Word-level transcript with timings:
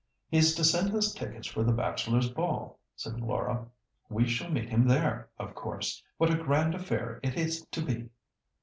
"He 0.29 0.37
is 0.39 0.55
to 0.55 0.63
send 0.63 0.95
us 0.95 1.13
tickets 1.13 1.45
for 1.45 1.63
the 1.63 1.71
Bachelors' 1.71 2.31
Ball," 2.31 2.79
said 2.95 3.19
Laura. 3.21 3.67
"We 4.09 4.27
shall 4.27 4.49
meet 4.49 4.67
him 4.67 4.87
there, 4.87 5.29
of 5.37 5.53
course. 5.53 6.01
What 6.17 6.33
a 6.33 6.41
grand 6.43 6.73
affair 6.73 7.19
it 7.21 7.37
is 7.37 7.63
to 7.69 7.85
be!" 7.85 8.09